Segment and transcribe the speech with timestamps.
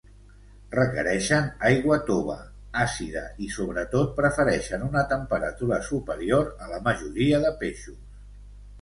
[0.75, 2.37] Requereixen aigua tova,
[2.87, 8.05] àcida i sobretot prefereixen una temperatura superior a la majoria de peixos.